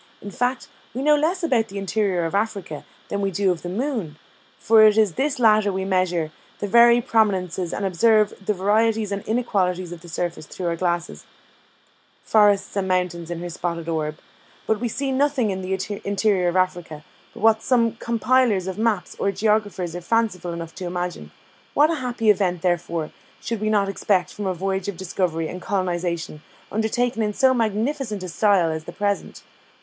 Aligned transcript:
In 0.19 0.31
fact, 0.31 0.67
we 0.95 1.03
know 1.03 1.15
less 1.15 1.43
about 1.43 1.67
the 1.67 1.77
interior 1.77 2.25
of 2.25 2.33
Africa 2.33 2.85
than 3.09 3.21
we 3.21 3.29
do 3.29 3.51
of 3.51 3.61
the 3.61 3.69
moon; 3.69 4.17
for 4.57 4.83
in 4.83 5.11
this 5.15 5.37
latter 5.37 5.71
we 5.71 5.85
measure 5.85 6.31
the 6.57 6.65
very 6.67 6.99
prominences, 6.99 7.71
and 7.71 7.85
observe 7.85 8.33
the 8.43 8.55
varieties 8.55 9.11
and 9.11 9.21
inequalities 9.27 9.91
of 9.91 10.01
the 10.01 10.09
surface 10.09 10.47
through 10.47 10.65
our 10.65 10.75
glasses 10.75 11.27
"Forests 12.23 12.75
and 12.75 12.87
mountains 12.87 13.29
on 13.29 13.41
her 13.41 13.49
spotted 13.51 13.87
orb. 13.87 14.17
"But 14.65 14.79
we 14.79 14.87
see 14.87 15.11
nothing 15.11 15.51
in 15.51 15.61
the 15.61 16.01
interior 16.03 16.47
of 16.47 16.55
Africa, 16.55 17.03
but 17.35 17.41
what 17.43 17.61
some 17.61 17.91
compilers 17.97 18.65
of 18.65 18.79
maps 18.79 19.15
or 19.19 19.31
geographers 19.31 19.95
are 19.95 20.01
fanciful 20.01 20.51
enough 20.51 20.73
to 20.77 20.85
imagine. 20.87 21.29
What 21.75 21.91
a 21.91 21.95
happy 22.01 22.31
event, 22.31 22.63
therefore, 22.63 23.11
should 23.39 23.61
we 23.61 23.69
not 23.69 23.87
expect 23.87 24.33
from 24.33 24.47
a 24.47 24.55
voyage 24.55 24.87
of 24.87 24.97
discovery 24.97 25.47
and 25.47 25.61
colonisation 25.61 26.41
undertaken 26.71 27.21
in 27.21 27.33
so 27.35 27.53
magnificent 27.53 28.23
a 28.23 28.29
style 28.29 28.71
as 28.71 28.85
the 28.85 28.93
present! 28.93 29.43